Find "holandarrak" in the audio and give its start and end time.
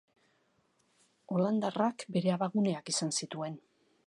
1.35-2.07